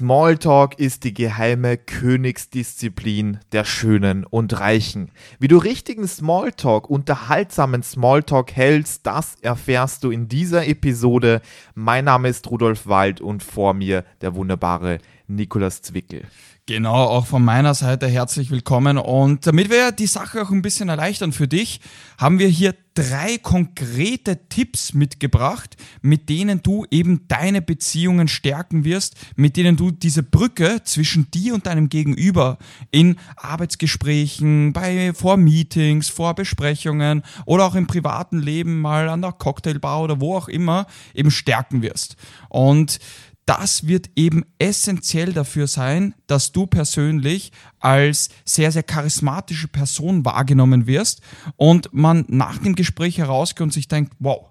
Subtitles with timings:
[0.00, 5.10] Smalltalk ist die geheime Königsdisziplin der Schönen und Reichen.
[5.38, 11.42] Wie du richtigen Smalltalk, unterhaltsamen Smalltalk hältst, das erfährst du in dieser Episode.
[11.74, 16.22] Mein Name ist Rudolf Wald und vor mir der wunderbare Nikolas Zwickel.
[16.70, 18.96] Genau, auch von meiner Seite herzlich willkommen.
[18.96, 21.80] Und damit wir die Sache auch ein bisschen erleichtern für dich,
[22.16, 29.16] haben wir hier drei konkrete Tipps mitgebracht, mit denen du eben deine Beziehungen stärken wirst,
[29.34, 32.58] mit denen du diese Brücke zwischen dir und deinem Gegenüber
[32.92, 39.32] in Arbeitsgesprächen, bei vor Meetings, vor Besprechungen oder auch im privaten Leben mal an der
[39.32, 42.16] Cocktailbar oder wo auch immer eben stärken wirst.
[42.48, 43.00] Und
[43.46, 50.86] das wird eben essentiell dafür sein, dass du persönlich als sehr, sehr charismatische Person wahrgenommen
[50.86, 51.20] wirst
[51.56, 54.50] und man nach dem Gespräch herausgeht und sich denkt, wow,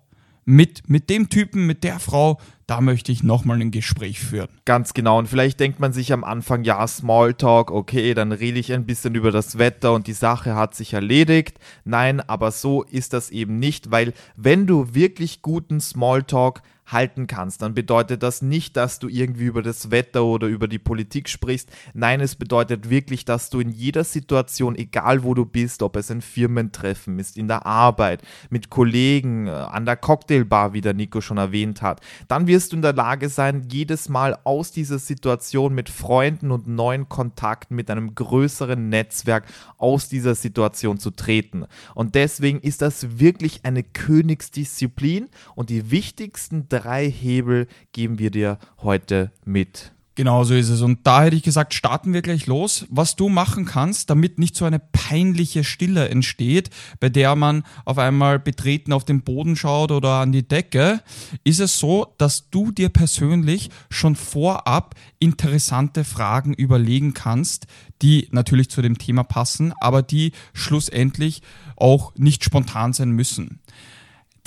[0.50, 4.50] mit, mit dem Typen, mit der Frau, da möchte ich nochmal ein Gespräch führen.
[4.66, 5.20] Ganz genau.
[5.20, 9.16] Und vielleicht denkt man sich am Anfang, ja, Smalltalk, okay, dann rede ich ein bisschen
[9.16, 11.60] über das Wetter und die Sache hat sich erledigt.
[11.84, 17.62] Nein, aber so ist das eben nicht, weil wenn du wirklich guten Smalltalk halten kannst,
[17.62, 21.70] dann bedeutet das nicht, dass du irgendwie über das Wetter oder über die Politik sprichst.
[21.94, 26.10] Nein, es bedeutet wirklich, dass du in jeder Situation, egal wo du bist, ob es
[26.10, 31.22] ein Firmentreffen ist, in der Arbeit, mit Kollegen, äh, an der Cocktailbar, wie der Nico
[31.22, 35.76] schon erwähnt hat, dann wirst du in der Lage sein, jedes Mal aus dieser Situation
[35.76, 39.46] mit Freunden und neuen Kontakten, mit einem größeren Netzwerk
[39.78, 41.66] aus dieser Situation zu treten.
[41.94, 48.32] Und deswegen ist das wirklich eine Königsdisziplin und die wichtigsten drei drei Hebel geben wir
[48.32, 49.92] dir heute mit.
[50.16, 50.82] Genau so ist es.
[50.82, 52.86] Und da hätte ich gesagt, starten wir gleich los.
[52.90, 57.98] Was du machen kannst, damit nicht so eine peinliche Stille entsteht, bei der man auf
[57.98, 61.02] einmal betreten auf den Boden schaut oder an die Decke,
[61.46, 67.68] ist es so, dass du dir persönlich schon vorab interessante Fragen überlegen kannst,
[68.02, 71.42] die natürlich zu dem Thema passen, aber die schlussendlich
[71.78, 73.62] auch nicht spontan sein müssen.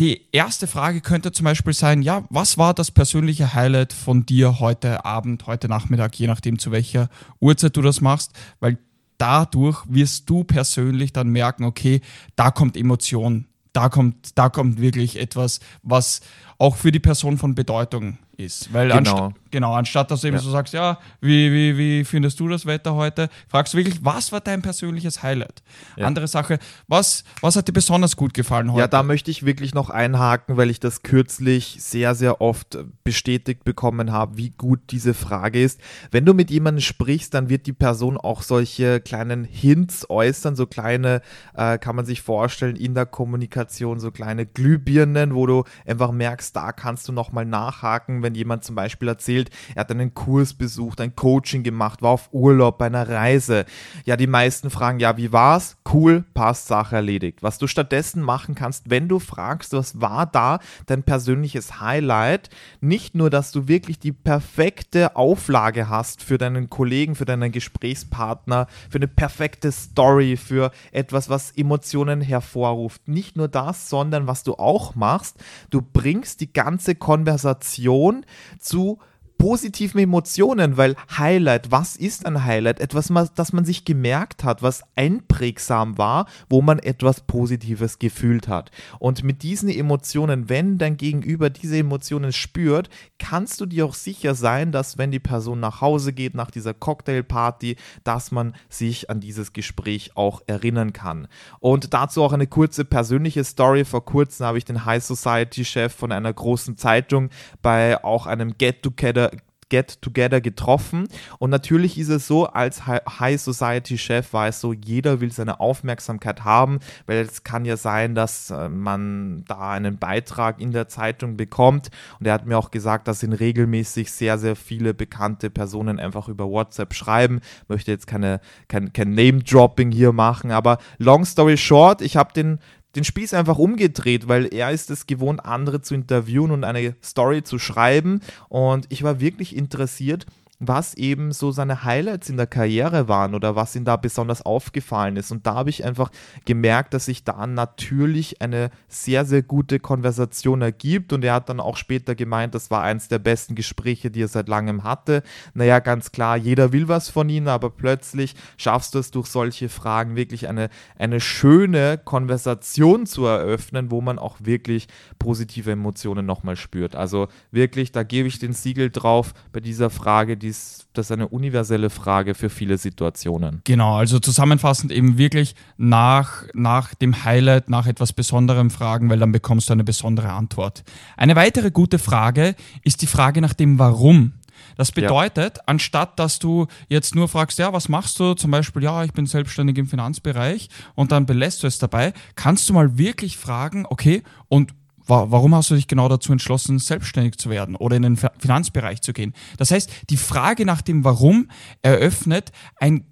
[0.02, 4.58] Die erste Frage könnte zum Beispiel sein, ja, was war das persönliche Highlight von dir
[4.58, 7.08] heute Abend, heute Nachmittag, je nachdem zu welcher
[7.38, 8.78] Uhrzeit du das machst, weil
[9.16, 12.00] dadurch wirst du persönlich dann merken, okay,
[12.34, 16.20] da kommt Emotion, da kommt, da kommt wirklich etwas, was
[16.58, 18.72] auch für die Person von Bedeutung ist.
[18.72, 19.26] Weil genau.
[19.26, 20.42] Anst genau, anstatt dass du eben ja.
[20.42, 24.32] so sagst, ja, wie, wie, wie findest du das Wetter heute, fragst du wirklich, was
[24.32, 25.62] war dein persönliches Highlight?
[25.96, 26.06] Ja.
[26.06, 26.58] Andere Sache,
[26.88, 28.80] was, was hat dir besonders gut gefallen heute?
[28.80, 33.62] Ja, da möchte ich wirklich noch einhaken, weil ich das kürzlich sehr, sehr oft bestätigt
[33.62, 35.80] bekommen habe, wie gut diese Frage ist.
[36.10, 40.66] Wenn du mit jemandem sprichst, dann wird die Person auch solche kleinen Hints äußern, so
[40.66, 41.20] kleine,
[41.54, 46.56] äh, kann man sich vorstellen, in der Kommunikation, so kleine Glühbirnen, wo du einfach merkst,
[46.56, 51.00] da kannst du nochmal nachhaken, wenn jemand zum Beispiel erzählt, er hat einen Kurs besucht,
[51.00, 53.64] ein Coaching gemacht, war auf Urlaub, bei einer Reise.
[54.04, 55.76] Ja, die meisten fragen, ja, wie war's?
[55.92, 57.42] Cool, passt, Sache erledigt.
[57.42, 62.50] Was du stattdessen machen kannst, wenn du fragst, was war da dein persönliches Highlight?
[62.80, 68.66] Nicht nur, dass du wirklich die perfekte Auflage hast für deinen Kollegen, für deinen Gesprächspartner,
[68.90, 73.08] für eine perfekte Story, für etwas, was Emotionen hervorruft.
[73.08, 75.36] Nicht nur das, sondern was du auch machst,
[75.70, 78.26] du bringst die ganze Konversation Person
[78.58, 78.98] zu
[79.38, 82.80] positiven Emotionen, weil Highlight, was ist ein Highlight?
[82.80, 88.70] Etwas, das man sich gemerkt hat, was einprägsam war, wo man etwas Positives gefühlt hat.
[88.98, 92.88] Und mit diesen Emotionen, wenn dein Gegenüber diese Emotionen spürt,
[93.18, 96.74] kannst du dir auch sicher sein, dass wenn die Person nach Hause geht, nach dieser
[96.74, 101.28] Cocktailparty, dass man sich an dieses Gespräch auch erinnern kann.
[101.60, 103.84] Und dazu auch eine kurze persönliche Story.
[103.84, 108.56] Vor kurzem habe ich den High Society Chef von einer großen Zeitung bei auch einem
[108.56, 109.31] Get-Together
[109.72, 111.08] Get-Together getroffen.
[111.38, 116.44] Und natürlich ist es so, als High Society-Chef war es so, jeder will seine Aufmerksamkeit
[116.44, 121.38] haben, weil es kann ja sein, dass äh, man da einen Beitrag in der Zeitung
[121.38, 121.88] bekommt.
[122.20, 126.28] Und er hat mir auch gesagt, dass ihn regelmäßig sehr, sehr viele bekannte Personen einfach
[126.28, 127.40] über WhatsApp schreiben.
[127.68, 132.58] Möchte jetzt keine, kein, kein Name-Dropping hier machen, aber long story short, ich habe den
[132.94, 137.42] den Spieß einfach umgedreht, weil er ist es gewohnt, andere zu interviewen und eine Story
[137.42, 138.20] zu schreiben.
[138.48, 140.26] Und ich war wirklich interessiert,
[140.68, 145.16] was eben so seine Highlights in der Karriere waren oder was ihm da besonders aufgefallen
[145.16, 145.32] ist.
[145.32, 146.10] Und da habe ich einfach
[146.44, 151.12] gemerkt, dass sich da natürlich eine sehr, sehr gute Konversation ergibt.
[151.12, 154.28] Und er hat dann auch später gemeint, das war eins der besten Gespräche, die er
[154.28, 155.24] seit langem hatte.
[155.54, 159.68] Naja, ganz klar, jeder will was von ihnen, aber plötzlich schaffst du es durch solche
[159.68, 164.86] Fragen wirklich eine, eine schöne Konversation zu eröffnen, wo man auch wirklich
[165.18, 166.94] positive Emotionen nochmal spürt.
[166.94, 171.28] Also wirklich, da gebe ich den Siegel drauf bei dieser Frage, die ist das eine
[171.28, 173.62] universelle Frage für viele Situationen.
[173.64, 179.32] Genau, also zusammenfassend eben wirklich nach, nach dem Highlight, nach etwas Besonderem fragen, weil dann
[179.32, 180.84] bekommst du eine besondere Antwort.
[181.16, 182.54] Eine weitere gute Frage
[182.84, 184.34] ist die Frage nach dem Warum.
[184.76, 185.62] Das bedeutet, ja.
[185.66, 188.34] anstatt dass du jetzt nur fragst, ja, was machst du?
[188.34, 192.68] Zum Beispiel, ja, ich bin selbstständig im Finanzbereich und dann belässt du es dabei, kannst
[192.68, 194.74] du mal wirklich fragen, okay, und
[195.12, 199.12] Warum hast du dich genau dazu entschlossen, selbstständig zu werden oder in den Finanzbereich zu
[199.12, 199.34] gehen?
[199.58, 201.48] Das heißt, die Frage nach dem Warum
[201.82, 203.06] eröffnet ein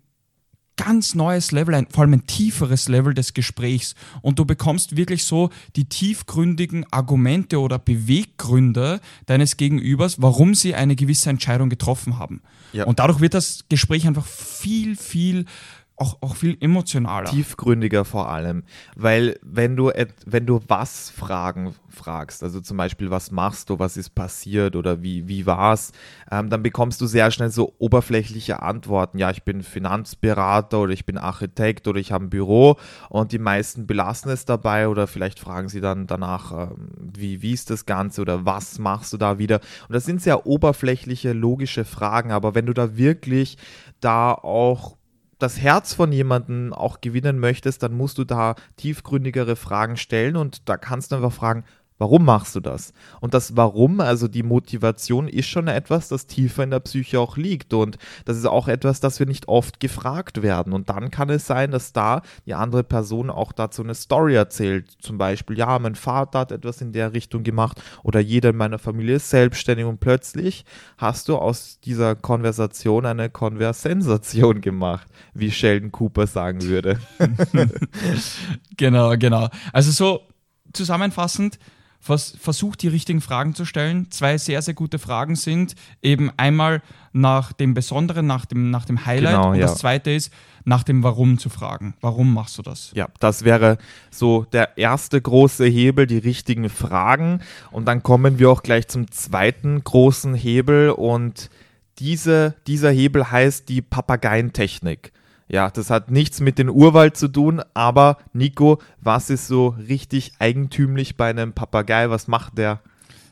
[0.80, 3.94] ganz neues Level, ein, vor allem ein tieferes Level des Gesprächs.
[4.22, 10.96] Und du bekommst wirklich so die tiefgründigen Argumente oder Beweggründe deines Gegenübers, warum sie eine
[10.96, 12.40] gewisse Entscheidung getroffen haben.
[12.72, 12.84] Ja.
[12.84, 15.44] Und dadurch wird das Gespräch einfach viel, viel
[16.00, 17.28] auch, auch viel emotionaler.
[17.28, 18.64] Tiefgründiger vor allem.
[18.96, 19.92] Weil wenn du,
[20.24, 25.02] wenn du was Fragen fragst, also zum Beispiel, was machst du, was ist passiert oder
[25.02, 25.92] wie, wie war's,
[26.30, 29.18] ähm, dann bekommst du sehr schnell so oberflächliche Antworten.
[29.18, 32.76] Ja, ich bin Finanzberater oder ich bin Architekt oder ich habe ein Büro
[33.10, 37.52] und die meisten belassen es dabei oder vielleicht fragen sie dann danach, ähm, wie, wie
[37.52, 39.60] ist das Ganze oder was machst du da wieder?
[39.86, 43.58] Und das sind sehr oberflächliche, logische Fragen, aber wenn du da wirklich
[44.00, 44.96] da auch
[45.40, 50.68] das Herz von jemandem auch gewinnen möchtest, dann musst du da tiefgründigere Fragen stellen und
[50.68, 51.64] da kannst du einfach fragen,
[52.00, 52.94] Warum machst du das?
[53.20, 57.36] Und das Warum, also die Motivation, ist schon etwas, das tiefer in der Psyche auch
[57.36, 57.74] liegt.
[57.74, 60.72] Und das ist auch etwas, das wir nicht oft gefragt werden.
[60.72, 64.90] Und dann kann es sein, dass da die andere Person auch dazu eine Story erzählt.
[65.02, 68.78] Zum Beispiel, ja, mein Vater hat etwas in der Richtung gemacht oder jeder in meiner
[68.78, 70.64] Familie ist selbstständig und plötzlich
[70.96, 76.98] hast du aus dieser Konversation eine Konversensation gemacht, wie Sheldon Cooper sagen würde.
[78.78, 79.48] genau, genau.
[79.74, 80.22] Also so
[80.72, 81.58] zusammenfassend,
[82.00, 84.10] vers versucht die richtigen Fragen zu stellen.
[84.10, 86.82] Zwei sehr, sehr gute Fragen sind eben einmal
[87.12, 89.66] nach dem Besonderen, nach dem, nach dem Highlight genau, und ja.
[89.66, 90.32] das zweite ist,
[90.64, 91.94] nach dem Warum zu fragen.
[92.00, 92.90] Warum machst du das?
[92.94, 93.78] Ja, das wäre
[94.10, 97.40] so der erste große Hebel, die richtigen Fragen.
[97.70, 101.50] Und dann kommen wir auch gleich zum zweiten großen Hebel und
[101.98, 105.12] diese, dieser Hebel heißt die Papageientechnik.
[105.52, 110.32] Ja, das hat nichts mit dem Urwald zu tun, aber Nico, was ist so richtig
[110.38, 112.08] eigentümlich bei einem Papagei?
[112.08, 112.80] Was macht der?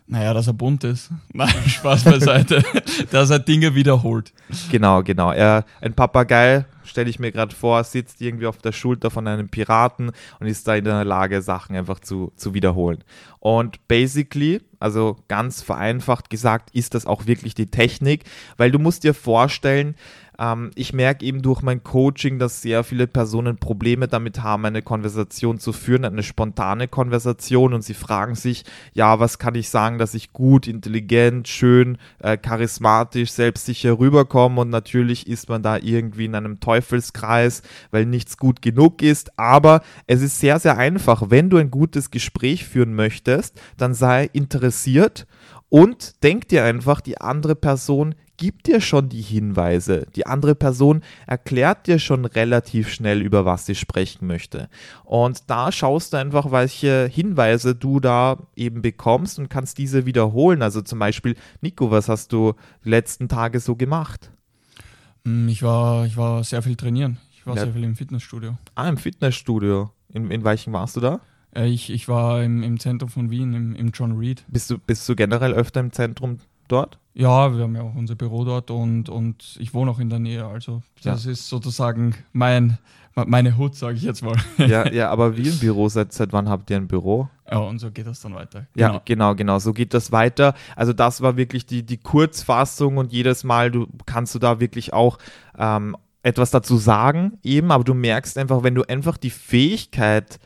[0.09, 1.11] Naja, dass er bunt ist.
[1.33, 2.65] Nein, Spaß beiseite.
[3.13, 4.33] dass er Dinge wiederholt.
[4.73, 5.31] Genau, genau.
[5.31, 9.49] Er, ein Papagei, stelle ich mir gerade vor, sitzt irgendwie auf der Schulter von einem
[9.49, 10.11] Piraten
[10.41, 13.05] und ist da in der Lage, Sachen einfach zu, zu wiederholen.
[13.39, 18.25] Und basically, also ganz vereinfacht gesagt, ist das auch wirklich die Technik,
[18.57, 19.95] weil du musst dir vorstellen,
[20.39, 24.83] ähm, ich merke eben durch mein Coaching, dass sehr viele Personen Probleme damit haben, eine
[24.83, 27.75] Konversation zu führen, eine spontane Konversation.
[27.75, 32.37] Und sie fragen sich, ja, was kann ich sagen, dass ich gut, intelligent, schön, äh,
[32.37, 34.61] charismatisch, selbstsicher rüberkomme?
[34.61, 39.83] Und natürlich ist man da irgendwie in einem Teufelskreis, weil nichts gut genug ist, aber
[40.07, 41.31] es ist sehr, sehr einfach.
[41.31, 44.31] Wenn du ein gutes Gespräch führen möchtest, dann sei
[44.69, 45.27] interessiert
[45.71, 50.07] und denk dir einfach, die andere Person gibt dir schon die Hinweise.
[50.15, 54.69] Die andere Person erklärt dir schon relativ schnell, über was sie sprechen möchte.
[55.05, 60.63] Und da schaust du einfach, welche Hinweise du da eben bekommst und kannst diese wiederholen.
[60.63, 62.55] Also zum Beispiel, Nico, was hast du
[62.85, 64.31] die letzten Tage so gemacht?
[65.25, 67.19] Mm, ich war, ich war sehr viel trainieren.
[67.33, 67.65] Ich war ja.
[67.65, 68.57] sehr viel im Fitnessstudio.
[68.75, 69.91] Ah, im Fitnessstudio.
[70.11, 71.21] In, in welchem warst du da?
[71.59, 74.45] Äh, ich, ich war im, im Zentrum von Wien, im, im John Reed.
[74.49, 76.39] Bist du, bist du generell öfter im Zentrum
[76.69, 76.99] dort?
[77.15, 80.21] Ja, wir haben ja auch unser Büro dort und, und ich wohne auch in der
[80.21, 80.47] Nähe.
[80.47, 81.33] Also das ja.
[81.33, 82.79] ist sozusagen mein,
[83.15, 84.37] meine Hut, sage ich jetzt mal.
[84.59, 85.89] Ja, ja, aber wie ein Büro?
[85.89, 87.29] Seit, seit wann habt ihr ein Büro?
[87.51, 88.67] Ja, und so geht das dann weiter.
[88.75, 88.95] Genau.
[88.95, 90.55] Ja, genau, genau, so geht das weiter.
[90.77, 94.93] Also das war wirklich die, die Kurzfassung und jedes Mal du kannst du da wirklich
[94.93, 95.19] auch
[95.59, 100.39] ähm, etwas dazu sagen, eben, aber du merkst einfach, wenn du einfach die Fähigkeit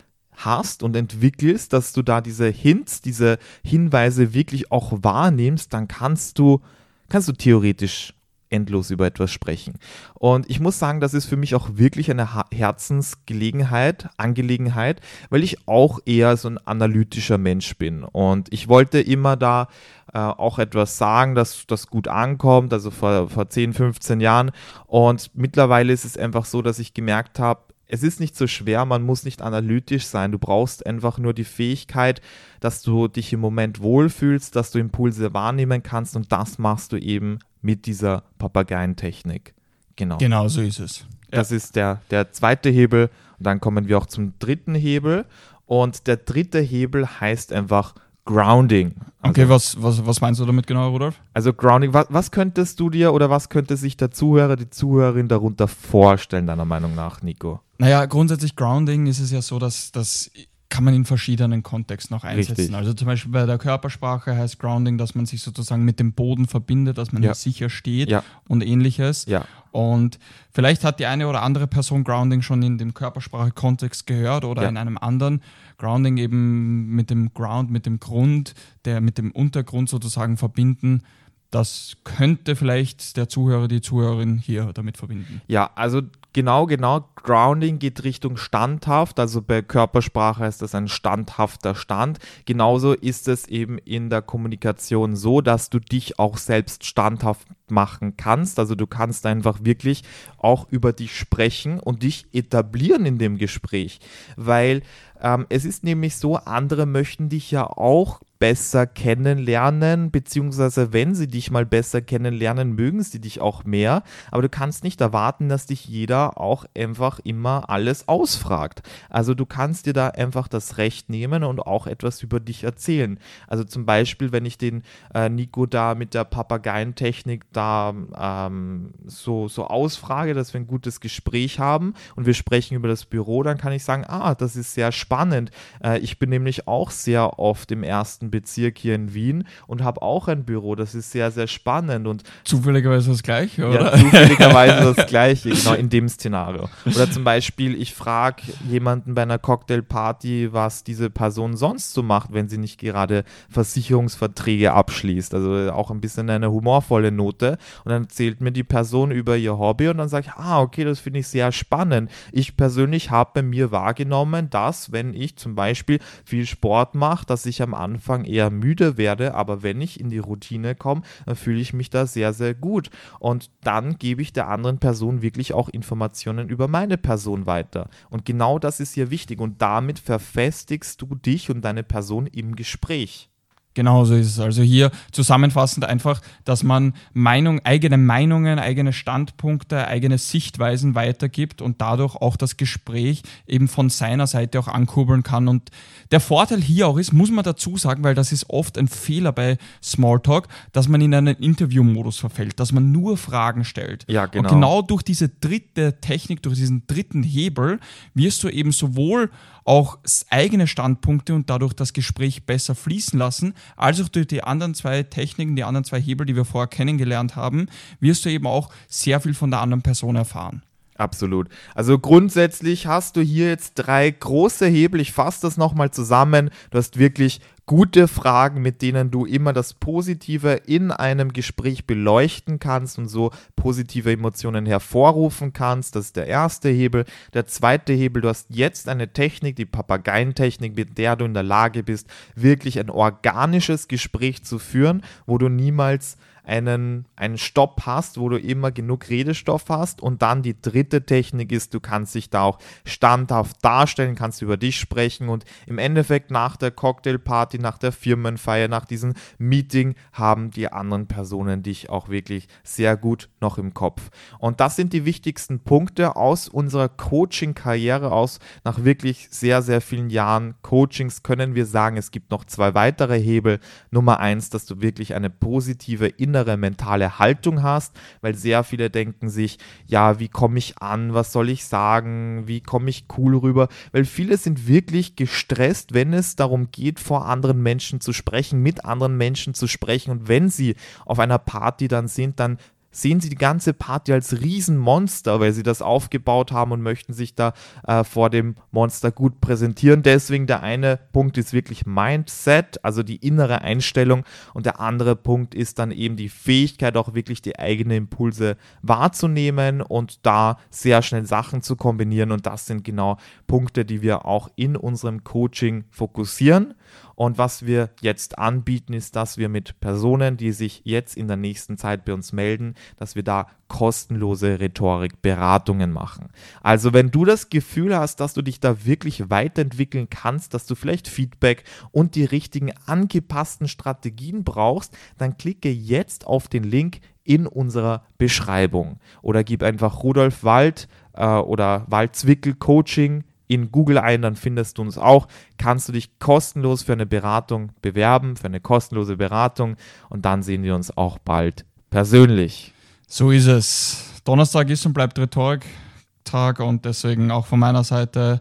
[0.45, 6.39] hast und entwickelst, dass du da diese Hints, diese Hinweise wirklich auch wahrnimmst, dann kannst
[6.39, 6.61] du,
[7.09, 8.15] kannst du theoretisch
[8.53, 9.75] endlos über etwas sprechen.
[10.15, 15.67] Und ich muss sagen, das ist für mich auch wirklich eine Herzensgelegenheit, Angelegenheit, weil ich
[15.67, 18.05] auch eher so ein analytischer Mensch bin.
[18.05, 19.69] Und ich wollte immer da
[20.13, 24.53] äh, auch etwas sagen, dass das gut ankommt, also vor, vor 10, 15 Jahren.
[24.87, 28.87] Und mittlerweile ist es einfach so, dass ich gemerkt habe, es ist nicht so schwer,
[28.87, 30.33] man muss nicht analytisch sein.
[30.33, 32.23] Du brauchst einfach nur die Fähigkeit,
[32.59, 36.97] dass du dich im Moment wohlfühlst, dass du Impulse wahrnehmen kannst und das machst du
[36.97, 39.53] eben mit dieser Papageientechnik.
[39.97, 40.17] Genau.
[40.17, 41.05] Genau so ist es.
[41.31, 41.57] Das ja.
[41.57, 45.27] ist der, der zweite Hebel und dann kommen wir auch zum dritten Hebel
[45.67, 48.95] und der dritte Hebel heißt einfach Grounding.
[49.23, 51.21] Okay, was, was, was meinst du damit genau, Rudolf?
[51.33, 55.29] Also Grounding, was, was könntest du dir oder was könnte sich der Zuhörer, die Zuhörerin
[55.29, 57.61] darunter vorstellen, deiner Meinung nach, Nico?
[57.79, 60.31] Naja, grundsätzlich Grounding ist es ja so, dass, dass
[60.69, 62.55] kann man in verschiedenen Kontexten auch einsetzen.
[62.63, 62.75] Richtig.
[62.75, 66.47] Also zum Beispiel bei der Körpersprache heißt Grounding, dass man sich sozusagen mit dem Boden
[66.47, 67.35] verbindet, dass man Ja.
[67.35, 68.23] sicher steht Ja.
[68.49, 69.27] und ähnliches.
[69.27, 69.45] Ja.
[69.73, 70.19] Und
[70.53, 74.69] vielleicht hat die eine oder andere Person Grounding schon in dem Körpersprache-Kontext gehört oder Ja.
[74.69, 75.43] in einem anderen.
[75.79, 81.03] Grounding eben mit dem Ground, mit dem Grund, der mit dem Untergrund sozusagen verbinden.
[81.51, 85.43] Das könnte vielleicht der Zuhörer, die Zuhörerin hier damit verbinden.
[85.49, 86.03] Ja, also
[86.33, 87.09] genau, genau.
[87.17, 89.19] Grounding geht Richtung standhaft.
[89.21, 92.19] Also bei Körpersprache ist das ein standhafter Stand.
[92.45, 98.17] Genauso ist es eben in der Kommunikation so, dass du dich auch selbst standhaft machen
[98.17, 98.59] kannst.
[98.59, 100.03] Also du kannst einfach wirklich
[100.39, 104.01] auch über dich sprechen und dich etablieren in dem Gespräch.
[104.37, 104.83] Weil
[105.21, 111.29] ähm, es ist nämlich so, andere möchten dich ja auch besser kennenlernen, beziehungsweise wenn sie
[111.29, 114.03] dich mal besser kennenlernen, mögen sie dich auch mehr.
[114.33, 118.83] Aber du kannst nicht erwarten, dass dich jeder auch einfach immer alles ausfragt.
[119.09, 123.21] Also du kannst dir da einfach das Recht nehmen und auch etwas über dich erzählen.
[123.47, 124.83] Also zum Beispiel, wenn ich den
[125.15, 130.99] äh, Nico da mit der Papageientechnik da ähm, so, so ausfrage, dass wir ein gutes
[130.99, 134.75] Gespräch haben und wir sprechen über das Büro, dann kann ich sagen, ah, das ist
[134.75, 135.53] sehr spannend.
[135.81, 140.03] Äh, ich bin nämlich auch sehr oft im ersten Bezirk hier in Wien und habe
[140.03, 140.75] auch ein Büro.
[140.75, 143.95] Das ist sehr, sehr spannend und Zufälligerweise das gleiche, oder?
[143.95, 146.69] ja, zufälligerweise das Gleiche, genau in dem Szenario.
[146.85, 152.33] Oder zum Beispiel, ich frage jemanden bei einer Cocktailparty, was diese Person sonst so macht,
[152.33, 155.35] wenn sie nicht gerade Versicherungsverträge abschließt.
[155.35, 157.59] Also auch ein bisschen eine humorvolle Note.
[157.85, 160.85] Und dann erzählt mir die Person über ihr Hobby und dann sage ich, ah, okay,
[160.85, 162.11] das finde ich sehr spannend.
[162.33, 167.47] Ich persönlich habe bei mir wahrgenommen, dass, wenn ich zum Beispiel viel Sport mache, dass
[167.47, 171.61] ich am Anfang eher müde werde, aber wenn ich in die Routine komme, dann fühle
[171.61, 172.91] ich mich da sehr, sehr gut.
[173.19, 177.89] Und dann gebe ich der anderen Person wirklich auch Informationen über meine Person weiter.
[178.11, 179.41] Und genau das ist hier wichtig.
[179.41, 183.32] Und damit verfestigst du dich und deine Person im Gespräch.
[183.75, 184.41] Genau so ist es.
[184.41, 191.81] Also hier zusammenfassend einfach, dass man Meinung, eigene Meinungen, eigene Standpunkte, eigene Sichtweisen weitergibt und
[191.81, 195.49] dadurch auch das Gespräch eben von seiner Seite auch ankurbeln kann.
[195.49, 195.71] Und
[196.11, 199.33] der Vorteil hier auch ist, muss man dazu sagen, weil das ist oft ein Fehler
[199.33, 204.05] bei Smalltalk, dass man in einen Interviewmodus verfällt, dass man nur Fragen stellt.
[204.09, 204.49] Ja, genau.
[204.49, 207.81] Und genau durch diese dritte Technik, durch diesen dritten Hebel,
[208.15, 209.31] wirst du eben sowohl
[209.65, 209.99] auch
[210.29, 215.03] eigene Standpunkte und dadurch das Gespräch besser fließen lassen, als auch durch die anderen zwei
[215.03, 217.67] Techniken, die anderen zwei Hebel, die wir vorher kennengelernt haben,
[218.01, 220.63] wirst du eben auch sehr viel von der anderen Person erfahren.
[220.97, 221.49] Absolut.
[221.75, 225.01] Also grundsätzlich hast du hier jetzt drei große Hebel.
[225.01, 226.51] Ich fasse das nochmal zusammen.
[226.71, 232.59] Du hast wirklich gute Fragen, mit denen du immer das Positive in einem Gespräch beleuchten
[232.59, 235.97] kannst und so positive Emotionen hervorrufen kannst.
[235.97, 237.05] Das ist der erste Hebel.
[237.33, 241.43] Der zweite Hebel, du hast jetzt eine Technik, die Papageientechnik, mit der du in der
[241.43, 248.19] Lage bist, wirklich ein organisches Gespräch zu führen, wo du niemals einen, einen Stopp hast,
[248.19, 250.01] wo du immer genug Redestoff hast.
[250.01, 254.57] Und dann die dritte Technik ist, du kannst dich da auch standhaft darstellen, kannst über
[254.57, 260.51] dich sprechen und im Endeffekt nach der Cocktailparty, nach der Firmenfeier, nach diesem Meeting haben
[260.51, 264.11] die anderen Personen dich auch wirklich sehr gut noch im Kopf.
[264.39, 270.11] Und das sind die wichtigsten Punkte aus unserer Coaching-Karriere, aus nach wirklich sehr, sehr vielen
[270.11, 273.61] Jahren Coachings können wir sagen, es gibt noch zwei weitere Hebel.
[273.91, 279.29] Nummer eins, dass du wirklich eine positive innere mentale Haltung hast, weil sehr viele denken
[279.29, 283.69] sich, ja, wie komme ich an, was soll ich sagen, wie komme ich cool rüber,
[283.93, 288.87] weil viele sind wirklich gestresst, wenn es darum geht, vor anderen Menschen zu sprechen, mit
[288.87, 290.11] anderen Menschen zu sprechen.
[290.11, 290.75] Und wenn sie
[291.05, 292.57] auf einer Party dann sind, dann
[292.93, 297.35] sehen sie die ganze Party als Riesenmonster, weil sie das aufgebaut haben und möchten sich
[297.35, 297.55] da
[297.87, 300.03] äh, vor dem Monster gut präsentieren.
[300.03, 305.55] Deswegen der eine Punkt ist wirklich Mindset, also die innere Einstellung und der andere Punkt
[305.55, 311.27] ist dann eben die Fähigkeit, auch wirklich die eigenen Impulse wahrzunehmen und da sehr schnell
[311.27, 316.75] Sachen zu kombinieren und das sind genau Punkte, die wir auch in unserem Coaching fokussieren.
[317.15, 321.37] Und was wir jetzt anbieten, ist, dass wir mit Personen, die sich jetzt in der
[321.37, 326.29] nächsten Zeit bei uns melden, dass wir da kostenlose Rhetorik-Beratungen machen.
[326.63, 330.75] Also wenn du das Gefühl hast, dass du dich da wirklich weiterentwickeln kannst, dass du
[330.75, 337.47] vielleicht Feedback und die richtigen angepassten Strategien brauchst, dann klicke jetzt auf den Link in
[337.47, 344.37] unserer Beschreibung oder gib einfach Rudolf Wald äh, oder Waldzwickel Coaching in Google ein, dann
[344.37, 345.29] findest du uns auch.
[345.59, 349.77] Kannst du dich kostenlos für eine Beratung bewerben, für eine kostenlose Beratung
[350.09, 352.73] und dann sehen wir uns auch bald persönlich.
[353.07, 354.23] So ist es.
[354.25, 358.41] Donnerstag ist und bleibt Rhetorik-Tag und deswegen auch von meiner Seite,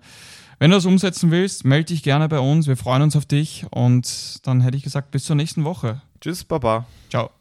[0.60, 2.68] wenn du das umsetzen willst, melde dich gerne bei uns.
[2.68, 6.02] Wir freuen uns auf dich und dann hätte ich gesagt, bis zur nächsten Woche.
[6.22, 6.86] Tschüss, Baba.
[7.10, 7.41] Ciao.